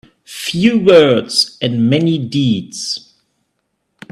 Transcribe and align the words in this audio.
Few 0.25 0.79
words 0.79 1.59
and 1.61 1.87
many 1.87 2.17
deeds. 2.17 3.13